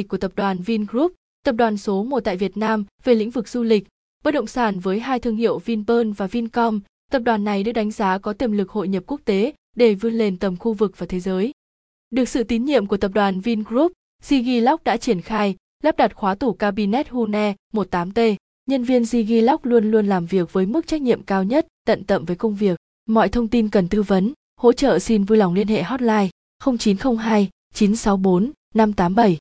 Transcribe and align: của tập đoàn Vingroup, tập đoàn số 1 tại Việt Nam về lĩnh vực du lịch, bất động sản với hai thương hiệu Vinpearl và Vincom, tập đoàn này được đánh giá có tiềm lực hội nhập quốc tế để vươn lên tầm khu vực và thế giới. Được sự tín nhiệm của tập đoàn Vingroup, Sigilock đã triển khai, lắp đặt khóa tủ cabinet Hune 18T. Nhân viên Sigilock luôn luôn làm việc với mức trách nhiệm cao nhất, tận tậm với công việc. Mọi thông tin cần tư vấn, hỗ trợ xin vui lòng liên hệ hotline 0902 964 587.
của 0.00 0.16
tập 0.16 0.32
đoàn 0.36 0.58
Vingroup, 0.58 1.12
tập 1.44 1.52
đoàn 1.52 1.76
số 1.76 2.02
1 2.02 2.20
tại 2.20 2.36
Việt 2.36 2.56
Nam 2.56 2.84
về 3.04 3.14
lĩnh 3.14 3.30
vực 3.30 3.48
du 3.48 3.62
lịch, 3.62 3.88
bất 4.24 4.30
động 4.30 4.46
sản 4.46 4.80
với 4.80 5.00
hai 5.00 5.18
thương 5.18 5.36
hiệu 5.36 5.58
Vinpearl 5.58 6.10
và 6.16 6.26
Vincom, 6.26 6.80
tập 7.10 7.18
đoàn 7.18 7.44
này 7.44 7.62
được 7.62 7.72
đánh 7.72 7.90
giá 7.90 8.18
có 8.18 8.32
tiềm 8.32 8.52
lực 8.52 8.70
hội 8.70 8.88
nhập 8.88 9.02
quốc 9.06 9.20
tế 9.24 9.52
để 9.76 9.94
vươn 9.94 10.14
lên 10.14 10.38
tầm 10.38 10.56
khu 10.56 10.72
vực 10.72 10.98
và 10.98 11.06
thế 11.06 11.20
giới. 11.20 11.52
Được 12.10 12.28
sự 12.28 12.44
tín 12.44 12.64
nhiệm 12.64 12.86
của 12.86 12.96
tập 12.96 13.10
đoàn 13.14 13.40
Vingroup, 13.40 13.92
Sigilock 14.22 14.84
đã 14.84 14.96
triển 14.96 15.20
khai, 15.20 15.56
lắp 15.82 15.96
đặt 15.96 16.14
khóa 16.14 16.34
tủ 16.34 16.52
cabinet 16.52 17.08
Hune 17.08 17.54
18T. 17.72 18.36
Nhân 18.66 18.84
viên 18.84 19.06
Sigilock 19.06 19.66
luôn 19.66 19.90
luôn 19.90 20.06
làm 20.06 20.26
việc 20.26 20.52
với 20.52 20.66
mức 20.66 20.86
trách 20.86 21.02
nhiệm 21.02 21.22
cao 21.22 21.44
nhất, 21.44 21.66
tận 21.86 22.04
tậm 22.04 22.24
với 22.24 22.36
công 22.36 22.54
việc. 22.54 22.78
Mọi 23.08 23.28
thông 23.28 23.48
tin 23.48 23.68
cần 23.68 23.88
tư 23.88 24.02
vấn, 24.02 24.32
hỗ 24.60 24.72
trợ 24.72 24.98
xin 24.98 25.24
vui 25.24 25.38
lòng 25.38 25.54
liên 25.54 25.68
hệ 25.68 25.82
hotline 25.82 26.28
0902 26.64 27.48
964 27.74 28.52
587. 28.74 29.38